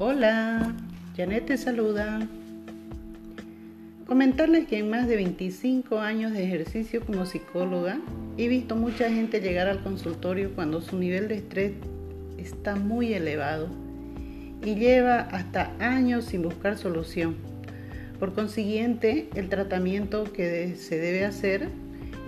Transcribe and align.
Hola, 0.00 0.76
Janet 1.16 1.46
te 1.46 1.56
saluda. 1.56 2.20
Comentarles 4.06 4.68
que 4.68 4.78
en 4.78 4.90
más 4.90 5.08
de 5.08 5.16
25 5.16 5.98
años 5.98 6.32
de 6.32 6.44
ejercicio 6.44 7.04
como 7.04 7.26
psicóloga 7.26 7.98
he 8.36 8.46
visto 8.46 8.76
mucha 8.76 9.10
gente 9.10 9.40
llegar 9.40 9.66
al 9.66 9.82
consultorio 9.82 10.52
cuando 10.54 10.80
su 10.82 10.96
nivel 10.96 11.26
de 11.26 11.38
estrés 11.38 11.72
está 12.38 12.76
muy 12.76 13.12
elevado 13.12 13.70
y 14.64 14.76
lleva 14.76 15.18
hasta 15.18 15.72
años 15.80 16.26
sin 16.26 16.42
buscar 16.42 16.78
solución. 16.78 17.34
Por 18.20 18.34
consiguiente, 18.34 19.28
el 19.34 19.48
tratamiento 19.48 20.32
que 20.32 20.76
se 20.76 20.96
debe 20.96 21.24
hacer 21.24 21.70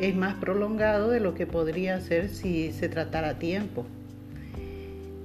es 0.01 0.17
más 0.17 0.35
prolongado 0.35 1.09
de 1.09 1.21
lo 1.21 1.37
que 1.37 1.47
podría 1.47 2.01
ser 2.01 2.31
si 2.31 2.73
se 2.73 2.89
tratara 2.89 3.29
a 3.29 3.39
tiempo. 3.39 3.87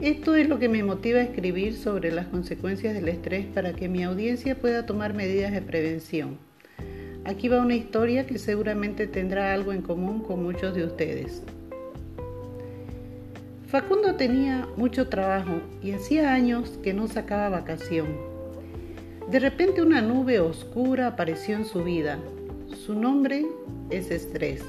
Esto 0.01 0.35
es 0.35 0.49
lo 0.49 0.59
que 0.59 0.67
me 0.67 0.83
motiva 0.83 1.19
a 1.19 1.23
escribir 1.23 1.73
sobre 1.73 2.11
las 2.11 2.27
consecuencias 2.27 2.93
del 2.93 3.07
estrés 3.07 3.45
para 3.45 3.73
que 3.73 3.87
mi 3.87 4.03
audiencia 4.03 4.59
pueda 4.59 4.85
tomar 4.85 5.13
medidas 5.13 5.53
de 5.53 5.61
prevención. 5.61 6.37
Aquí 7.23 7.47
va 7.47 7.61
una 7.61 7.75
historia 7.75 8.27
que 8.27 8.37
seguramente 8.37 9.07
tendrá 9.07 9.53
algo 9.53 9.71
en 9.71 9.81
común 9.81 10.21
con 10.21 10.43
muchos 10.43 10.75
de 10.75 10.83
ustedes. 10.83 11.43
Facundo 13.67 14.15
tenía 14.15 14.67
mucho 14.75 15.07
trabajo 15.07 15.61
y 15.81 15.93
hacía 15.93 16.33
años 16.33 16.77
que 16.83 16.93
no 16.93 17.07
sacaba 17.07 17.47
vacación. 17.47 18.07
De 19.31 19.39
repente 19.39 19.81
una 19.81 20.01
nube 20.01 20.41
oscura 20.41 21.07
apareció 21.07 21.55
en 21.55 21.65
su 21.65 21.83
vida. 21.85 22.19
Su 22.85 22.95
nombre 22.95 23.45
es 23.89 24.11
estrés. 24.11 24.61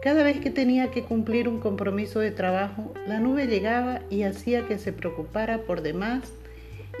Cada 0.00 0.22
vez 0.22 0.38
que 0.38 0.50
tenía 0.50 0.92
que 0.92 1.02
cumplir 1.02 1.48
un 1.48 1.58
compromiso 1.58 2.20
de 2.20 2.30
trabajo, 2.30 2.94
la 3.08 3.18
nube 3.18 3.48
llegaba 3.48 4.00
y 4.10 4.22
hacía 4.22 4.64
que 4.68 4.78
se 4.78 4.92
preocupara 4.92 5.62
por 5.62 5.82
demás 5.82 6.32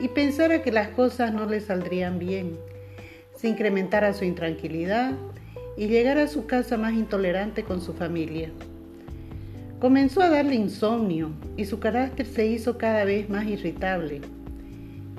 y 0.00 0.08
pensara 0.08 0.62
que 0.62 0.72
las 0.72 0.88
cosas 0.88 1.32
no 1.32 1.46
le 1.46 1.60
saldrían 1.60 2.18
bien. 2.18 2.58
Se 3.36 3.48
incrementara 3.48 4.14
su 4.14 4.24
intranquilidad 4.24 5.12
y 5.76 5.86
llegara 5.86 6.24
a 6.24 6.28
su 6.28 6.46
casa 6.46 6.76
más 6.76 6.92
intolerante 6.92 7.62
con 7.62 7.80
su 7.80 7.94
familia. 7.94 8.50
Comenzó 9.78 10.20
a 10.20 10.28
darle 10.28 10.56
insomnio 10.56 11.30
y 11.56 11.66
su 11.66 11.78
carácter 11.78 12.26
se 12.26 12.46
hizo 12.46 12.78
cada 12.78 13.04
vez 13.04 13.30
más 13.30 13.46
irritable. 13.46 14.22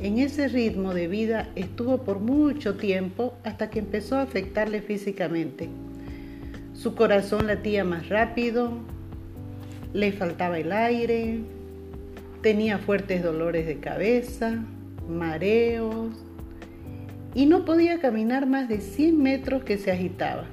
En 0.01 0.17
ese 0.17 0.49
ritmo 0.49 0.93
de 0.93 1.07
vida 1.07 1.49
estuvo 1.55 1.99
por 1.99 2.19
mucho 2.19 2.75
tiempo 2.75 3.35
hasta 3.45 3.69
que 3.69 3.79
empezó 3.79 4.17
a 4.17 4.23
afectarle 4.23 4.81
físicamente. 4.81 5.69
Su 6.81 6.95
corazón 6.95 7.47
latía 7.47 7.83
más 7.83 8.07
rápido, 8.07 8.71
le 9.91 10.13
faltaba 10.13 10.59
el 10.59 10.71
aire, 10.71 11.39
tenía 12.41 12.77
fuertes 12.77 13.21
dolores 13.21 13.67
de 13.67 13.81
cabeza, 13.81 14.63
mareos 15.09 16.15
y 17.33 17.47
no 17.47 17.65
podía 17.65 17.99
caminar 17.99 18.45
más 18.45 18.69
de 18.69 18.79
100 18.79 19.21
metros 19.21 19.65
que 19.65 19.77
se 19.77 19.91
agitaba. 19.91 20.45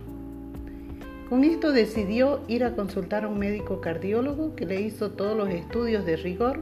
Con 1.28 1.44
esto 1.44 1.70
decidió 1.70 2.40
ir 2.48 2.64
a 2.64 2.74
consultar 2.74 3.22
a 3.22 3.28
un 3.28 3.38
médico 3.38 3.80
cardiólogo 3.80 4.56
que 4.56 4.66
le 4.66 4.80
hizo 4.80 5.12
todos 5.12 5.36
los 5.36 5.48
estudios 5.50 6.04
de 6.04 6.16
rigor 6.16 6.58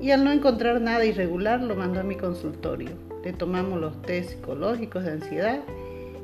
y 0.00 0.10
al 0.10 0.24
no 0.24 0.32
encontrar 0.32 0.80
nada 0.80 1.04
irregular 1.04 1.62
lo 1.62 1.76
mandó 1.76 2.00
a 2.00 2.02
mi 2.02 2.16
consultorio. 2.16 2.90
Le 3.22 3.32
tomamos 3.32 3.80
los 3.80 4.02
test 4.02 4.30
psicológicos 4.30 5.04
de 5.04 5.12
ansiedad 5.12 5.60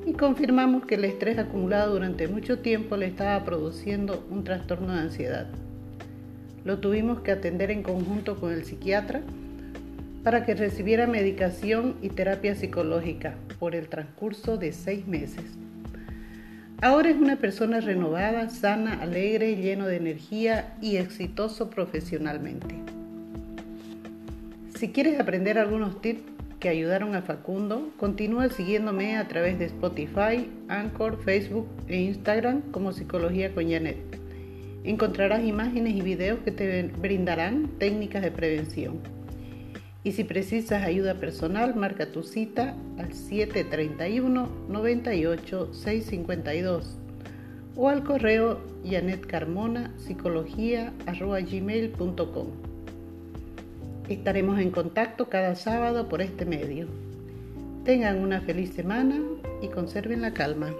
y 0.07 0.13
confirmamos 0.15 0.87
que 0.87 0.95
el 0.95 1.05
estrés 1.05 1.39
acumulado 1.39 1.93
durante 1.93 2.29
mucho 2.29 2.59
tiempo 2.61 2.97
le 2.97 3.07
estaba 3.07 3.45
produciendo 3.45 4.27
un 4.31 4.45
trastorno 4.45 4.95
de 4.95 5.01
ansiedad. 5.01 5.47
Lo 6.65 6.79
tuvimos 6.79 7.21
que 7.21 7.33
atender 7.33 7.71
en 7.71 7.83
conjunto 7.83 8.37
con 8.37 8.53
el 8.53 8.65
psiquiatra 8.65 9.23
para 10.23 10.45
que 10.45 10.55
recibiera 10.55 11.07
medicación 11.07 11.97
y 12.03 12.11
terapia 12.11 12.55
psicológica 12.55 13.35
por 13.59 13.75
el 13.75 13.89
transcurso 13.89 14.57
de 14.57 14.73
seis 14.73 15.07
meses. 15.07 15.45
Ahora 16.83 17.11
es 17.11 17.17
una 17.17 17.37
persona 17.37 17.81
renovada, 17.81 18.49
sana, 18.49 19.03
alegre, 19.03 19.57
lleno 19.57 19.87
de 19.87 19.97
energía 19.97 20.75
y 20.81 20.97
exitoso 20.97 21.69
profesionalmente. 21.69 22.75
Si 24.79 24.89
quieres 24.89 25.21
aprender 25.21 25.59
algunos 25.59 26.01
tips 26.01 26.23
que 26.61 26.69
ayudaron 26.69 27.15
a 27.15 27.23
Facundo, 27.23 27.91
continúa 27.97 28.51
siguiéndome 28.51 29.17
a 29.17 29.27
través 29.27 29.59
de 29.59 29.65
Spotify, 29.65 30.49
Anchor, 30.69 31.21
Facebook 31.25 31.67
e 31.89 31.97
Instagram 31.97 32.61
como 32.71 32.93
Psicología 32.93 33.53
con 33.55 33.71
Janet. 33.71 33.97
Encontrarás 34.85 35.43
imágenes 35.43 35.95
y 35.95 36.03
videos 36.03 36.41
que 36.41 36.53
te 36.53 36.83
brindarán 36.83 37.69
técnicas 37.79 38.23
de 38.23 38.31
prevención. 38.31 39.01
Y 40.05 40.13
si 40.13 40.25
precisas 40.25 40.85
ayuda 40.85 41.15
personal, 41.15 41.75
marca 41.75 42.13
tu 42.13 42.23
cita 42.23 42.77
al 42.99 43.13
731 43.13 44.49
98 44.69 45.75
652 45.75 46.99
o 47.77 47.89
al 47.89 48.05
correo 48.05 48.61
janetcarmona 48.85 49.95
gmail.com 51.51 52.70
Estaremos 54.11 54.59
en 54.59 54.73
contacto 54.73 55.29
cada 55.29 55.55
sábado 55.55 56.09
por 56.09 56.21
este 56.21 56.45
medio. 56.45 56.89
Tengan 57.85 58.19
una 58.19 58.41
feliz 58.41 58.75
semana 58.75 59.21
y 59.63 59.69
conserven 59.69 60.21
la 60.21 60.35
calma. 60.35 60.75